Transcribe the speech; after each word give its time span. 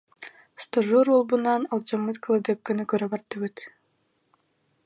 Стажер 0.63 1.07
уолбунаан 1.13 1.63
алдьаммыт 1.73 2.17
кыладыапканы 2.23 2.83
көрө 2.91 3.07
бардыбыт 3.11 3.55